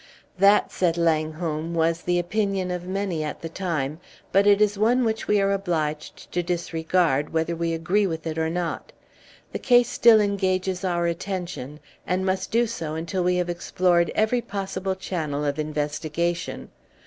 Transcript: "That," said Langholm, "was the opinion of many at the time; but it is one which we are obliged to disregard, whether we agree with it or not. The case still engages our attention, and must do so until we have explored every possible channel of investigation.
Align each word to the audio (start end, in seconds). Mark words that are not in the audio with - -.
"That," 0.39 0.71
said 0.71 0.97
Langholm, 0.97 1.75
"was 1.75 2.01
the 2.01 2.17
opinion 2.17 2.71
of 2.71 2.87
many 2.87 3.23
at 3.23 3.43
the 3.43 3.49
time; 3.49 3.99
but 4.31 4.47
it 4.47 4.59
is 4.59 4.75
one 4.75 5.03
which 5.05 5.27
we 5.27 5.39
are 5.39 5.51
obliged 5.51 6.31
to 6.31 6.41
disregard, 6.41 7.31
whether 7.31 7.55
we 7.55 7.71
agree 7.71 8.07
with 8.07 8.25
it 8.25 8.39
or 8.39 8.49
not. 8.49 8.93
The 9.51 9.59
case 9.59 9.89
still 9.89 10.19
engages 10.19 10.83
our 10.83 11.05
attention, 11.05 11.79
and 12.07 12.25
must 12.25 12.49
do 12.49 12.65
so 12.65 12.95
until 12.95 13.23
we 13.23 13.35
have 13.35 13.47
explored 13.47 14.11
every 14.15 14.41
possible 14.41 14.95
channel 14.95 15.45
of 15.45 15.59
investigation. 15.59 16.69